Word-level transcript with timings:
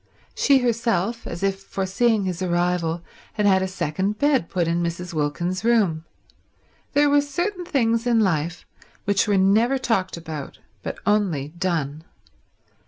She 0.33 0.57
herself, 0.63 1.27
as 1.27 1.43
if 1.43 1.59
foreseeing 1.59 2.23
his 2.23 2.41
arrival, 2.41 3.03
had 3.33 3.45
had 3.45 3.61
a 3.61 3.67
second 3.67 4.17
bed 4.17 4.49
put 4.49 4.67
in 4.67 4.81
Mrs. 4.81 5.13
Wilkins's 5.13 5.63
room. 5.63 6.05
There 6.93 7.07
were 7.07 7.21
certain 7.21 7.65
things 7.65 8.07
in 8.07 8.19
life 8.19 8.65
which 9.05 9.27
were 9.27 9.37
never 9.37 9.77
talked 9.77 10.17
about 10.17 10.57
but 10.81 10.97
only 11.05 11.49
done. 11.49 12.03